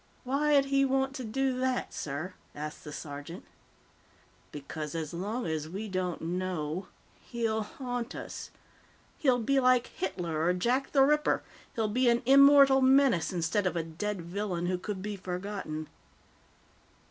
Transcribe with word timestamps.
"Why'd 0.23 0.65
he 0.65 0.83
want 0.83 1.13
to 1.17 1.23
do 1.23 1.59
that, 1.59 1.93
sir?" 1.93 2.33
asked 2.55 2.83
the 2.83 2.91
sergeant. 2.91 3.45
"Because 4.51 4.95
as 4.95 5.13
long 5.13 5.45
as 5.45 5.69
we 5.69 5.87
don't 5.87 6.21
know, 6.23 6.87
he'll 7.19 7.61
haunt 7.61 8.15
us. 8.15 8.49
He'll 9.19 9.37
be 9.37 9.59
like 9.59 9.85
Hitler 9.85 10.43
or 10.45 10.53
Jack 10.55 10.91
the 10.93 11.03
Ripper. 11.03 11.43
He'll 11.75 11.87
be 11.87 12.09
an 12.09 12.23
immortal 12.25 12.81
menace 12.81 13.31
instead 13.31 13.67
of 13.67 13.75
a 13.75 13.83
dead 13.83 14.23
villain 14.23 14.65
who 14.65 14.79
could 14.79 15.03
be 15.03 15.15
forgotten." 15.17 15.87